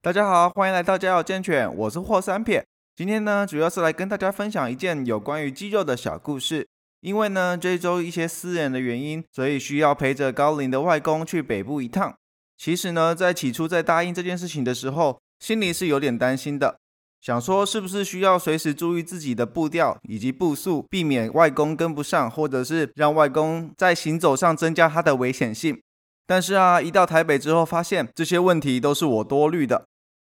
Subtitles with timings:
[0.00, 2.64] 大家好，欢迎来到家有健犬，我是霍三撇。
[2.94, 6.68] 今天呢，主要是来跟大家分享一件有关于肌肉的小故事。
[7.00, 12.14] 因为呢，这周一些私人的原因，所以需要陪着高龄的外公去北部一趟。
[12.56, 16.78] 其实呢，在起初在答应这件事情的时候，心里是有点担心的，
[17.20, 25.82] 想说是不是需要随时注意自己的步调以及步速，避免外公跟不上，或者是让外公在行走上增加他的危险性。
[26.24, 29.87] 但是啊，一到台北之后，发现这些问题都是我多虑的。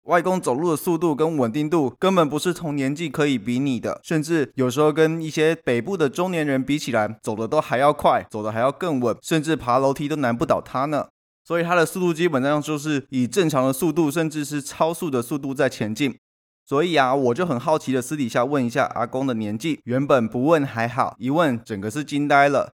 [0.03, 11.07] 外公走路的速度跟稳定度根本不是同年纪可以比拟的，甚至有时候跟一些北部的中年人比起来，走的都还要快，走的还要更稳，甚至爬楼梯都难不倒他呢。
[11.45, 16.17] 所以他的速度基本上就是以正常的速度，甚至是超速的速度在前进。
[16.65, 22.73] 所以啊，我就很好奇的私底下问一下阿公的年纪，原本不问还好，一问整个是惊呆了。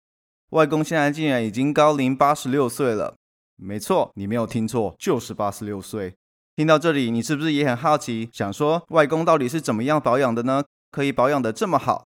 [0.52, 3.16] 外公现在竟然已经高龄八十六岁了，
[3.56, 6.16] 没错，你没有听错，就是八十六岁。
[6.56, 10.64] 听到这里，你是不是也很好奇，想说外公到底是怎么样保养的呢？
[10.90, 12.06] 可以保养的这么好？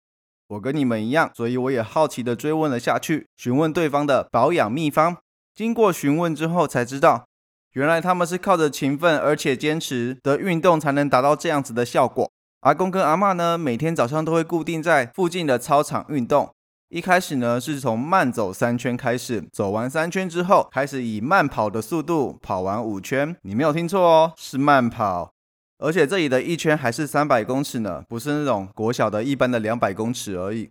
[0.50, 5.16] 我跟你们一样，所以我也好奇的追问了下去，询问对方的保养秘方。
[5.56, 7.26] 经过询问之后，才知道
[7.72, 12.30] 原来他们是靠着勤奋而且坚持的运动，才能达到这样子的效果。
[12.60, 16.54] 阿公跟阿妈呢，每天早上都会固定在附近的操场运动。
[16.94, 23.36] 一开始呢，是从慢走三圈开始，走完三圈之后，开始以慢跑的速度跑完五圈。
[23.42, 25.34] 你没有听错哦，是慢跑，
[25.80, 30.70] 而且这里的一圈还是三百公尺呢，不是那种国小的一般的两百公尺而已。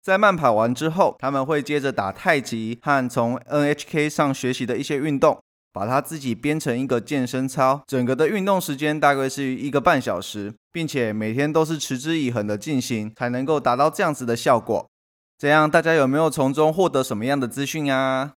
[0.00, 7.82] 在慢跑完之后，他们会接着打太极和从 NHK 上学习的一些运动，把它自己编成一个健身操。
[7.88, 14.88] 整个的运动时间大概是一个半小时，并且每天都是持之以恒的进行，才能够达到这样子的效果。
[15.36, 18.34] 这样大家有没有从中获得什么样的资讯呀？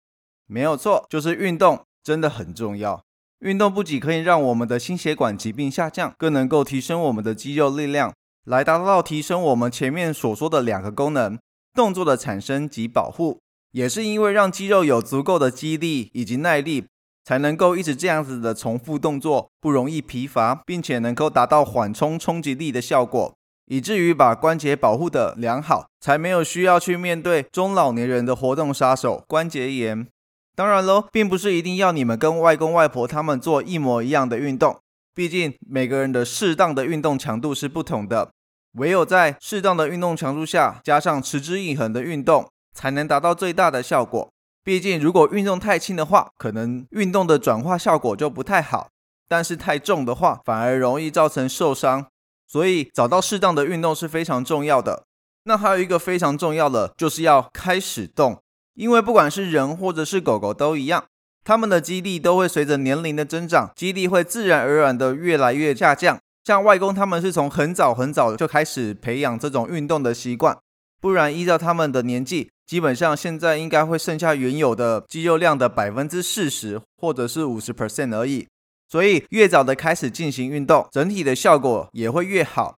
[0.48, 3.04] 没有错，就是运动真的很重要。
[3.40, 8.14] 运动不仅可以让我们的心血管疾病下降，更能够提升我们的肌肉力量，
[8.46, 11.38] 来达到提升我们前面所说的两个功能：
[11.74, 13.40] 动作的产生及保护。
[13.74, 16.88] 也是因为让肌肉有足够的肌力以及耐力，
[17.24, 23.36] 才能够一直这样子的重复动作，不容易疲乏，并且能够达到缓冲冲击力的效果。
[23.68, 30.08] 以至于把关节保护的良好，才没有需要去面对中老年人的活动杀手关节炎。
[30.56, 34.80] 当然喽，并不是一定要你们跟外公外婆他们做一模一样的运动，
[35.14, 38.32] 毕竟每个人的适当的运动强度是不同的。
[38.74, 44.30] 唯有在适当的运动强度下，加上持之以恒的运动，才能达到最大的效果。
[44.64, 48.90] 毕竟如果运动太轻的话，可能运动的转化效果就不太好；
[49.28, 52.08] 但是太重的话，反而容易造成受伤。
[52.48, 55.04] 所以找到适当的运动是非常重要的。
[55.44, 58.42] 那还有一个非常重要的，就是要开始动。
[58.74, 61.06] 因为不管是人或者是狗狗都一样，
[61.44, 66.20] 它们的肌力都会随着年龄的增长，肌力会自然而然的越来越下降。
[66.44, 70.58] 像外公他们是从很早很早就开始培养这种运动的习惯，
[71.02, 78.48] 不然依照他们的年纪，基本上现在应该会剩下原有的肌肉量的百分之四十或者是五十 percent 而已。
[78.90, 82.76] 所以越早的开始进行运动，整体的效果也会越好。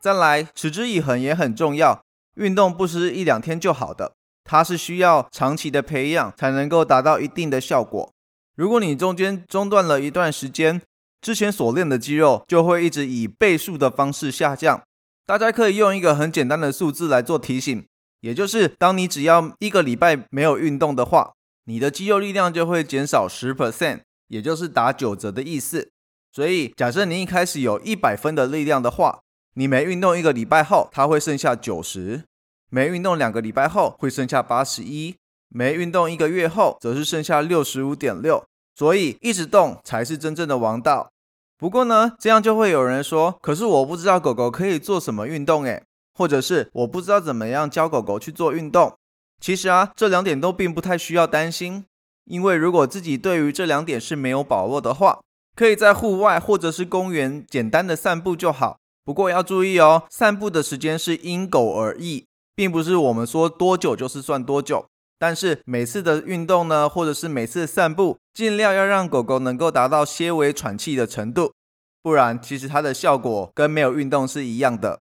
[0.00, 2.04] 再来，持之以恒也很重要。
[2.36, 4.12] 运动不是一两天就好的，
[4.44, 8.12] 它是需要长期的培养才能够达到一定的效果。
[8.54, 10.80] 如果你中间中断了一段时间，
[11.20, 14.80] 之前所练的肌肉就会一直以倍数的方式下降。
[15.26, 17.84] 大家可以用一个很简单的数字来做提醒，
[18.20, 21.32] 也就是当你只要一个礼拜没有运动的话，
[21.64, 24.02] 你的肌肉力量就会减少十 percent。
[24.28, 25.90] 也就是打九折的意思，
[26.32, 29.20] 所以假设你一开始有一百分的力量的话，
[29.54, 32.22] 你没运动一个礼拜后，它会剩下九十；
[32.70, 35.16] 没运动两个礼拜后，会剩下八十一；
[35.48, 38.44] 没运动一个月后，则是剩下六十五点六。
[38.74, 41.10] 所以一直动才是真正的王道。
[41.56, 45.82] 不过呢，这样就会有人说，可是我不知道狗狗可以做什么运动诶，
[46.14, 48.96] 或者是我不知道怎么样教狗狗去做运动。
[49.40, 51.86] 其实啊，这两点都并不太需要担心。
[52.28, 55.18] 因为如果自己对于这两点是没有把握的话，
[55.56, 58.76] 可以在户外或者是公园简单的散步就好。
[59.04, 64.86] 不过要注意哦，散步的时间是因狗而异，并不是我们说多久就是算多久。
[65.18, 71.54] 但是每次的运动呢，或者是每次散步，尽量要让狗狗能够达到些微喘气的程度，
[72.02, 75.00] 不然其实它的效果跟没有运动是一样的。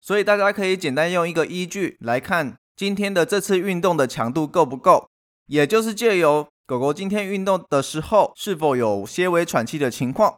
[0.00, 5.06] 所以大家可以简单用一个依据来看今天的这次运动的强度够不够，
[5.48, 6.48] 也就是借由。
[6.72, 10.36] 狗狗今天运动的时候是否有些微喘气的情况？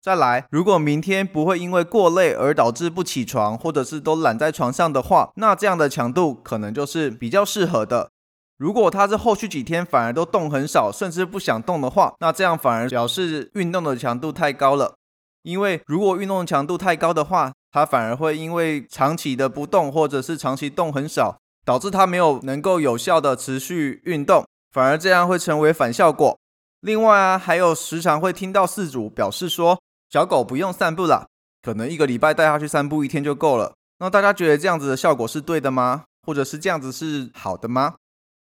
[0.00, 8.10] 再来，如果明天不会因为过累而导致不起床，或者是都懒在床上的话，那这样的强度可能就是比较适合的。
[8.58, 14.94] 如果它是后续几天反而都动很少，甚至不想动的话，那这样反而表示运动的强度太高了。
[15.42, 26.38] 因为如果运动强度太高的话，它反而会因为长期的不动，或者是长期动很少，导致它没有能够有效的持续运动，反而这样会成为反效果。
[26.80, 29.78] 另外啊，还有时常会听到饲主表示说，
[30.10, 31.28] 小狗不用散步了，
[31.62, 33.74] 可能一个礼拜带它去散步一天就够了。
[33.98, 36.04] 那大家觉得这样子的效果是对的吗？
[36.26, 37.94] 或者是这样子是好的吗？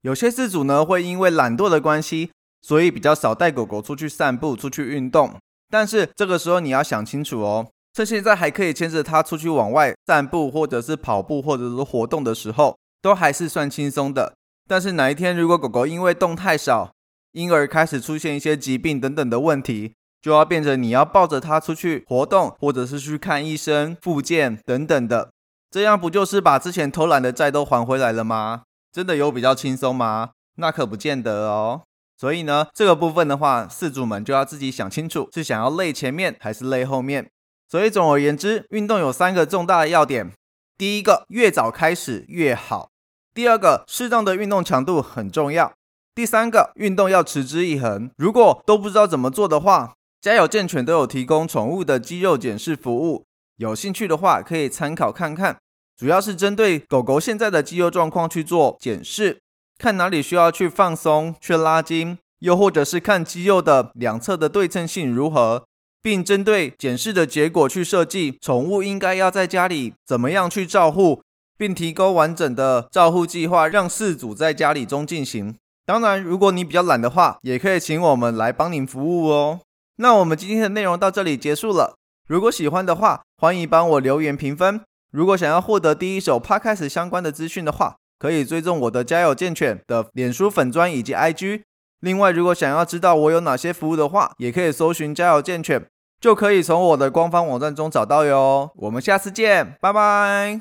[0.01, 2.31] 有些饲主呢会因为懒惰的关系，
[2.61, 5.35] 所以比较少带狗狗出去散步、出去运动。
[5.69, 7.67] 但是这个时候你要想清楚哦。
[7.93, 14.33] 趁现在还可以牵着它出去往外散步，或者是跑步，或者是活动的时候，都还是算轻松的。
[14.71, 16.93] 但是哪一天如果狗狗因为动太少，
[17.33, 25.31] 因而开始出现一些疾病等等的问题，就要变成你要抱着它出去活动，或者是去看医生、复健等等的。
[25.69, 28.61] 这样不就是把之前偷懒的债都还回来了吗？
[28.93, 30.29] 真的有比较轻松吗？
[30.55, 31.81] 那可不见得哦。
[32.17, 37.29] 所以呢，这个部分的话，饲主们就要自己想清楚，是想要累前面还是累后面。
[37.67, 40.31] 所以总而言之，运动有三个重大的要点：
[40.77, 42.90] 第一个，越早开始越好；
[43.33, 45.71] 第二个，适当的运动强度很重要；
[46.13, 48.11] 第三个，运动要持之以恒。
[48.17, 53.23] 如果都不知道怎么做的话，家有健犬都有提供宠物的肌肉检视服务，
[53.57, 55.57] 有兴趣的话可以参考看看。
[55.97, 59.39] 主要是针对狗狗现在的肌肉状况去做检视，
[59.77, 65.63] 看哪里需要去放松、去拉筋，又或者是看肌肉的两侧的对称性如何。
[66.03, 71.21] 并针对检视的结果去设计宠物应该要在家里怎么样去照护，
[71.61, 75.55] 并提供完整的照护计划，让饲主在家里中进行。
[75.85, 79.59] 当然，如果你比较懒的话，也可以请我们来帮您服务哦。
[79.97, 81.93] 那我们今天的内容到这里结束了。
[82.27, 84.81] 如果喜欢的话，欢迎帮我留言评分。
[85.11, 91.61] 如果想要获得第一手 Podcast 相关的资讯的话，可以追踪我的家有健犬的脸书粉砖以及 IG。
[91.99, 95.85] 另外，如果想要知道我有哪些服务的话，也可以搜寻家有健犬。
[96.19, 98.71] 就可以从我的官方网站中找到哟。
[98.77, 100.59] 我们下次见，拜拜。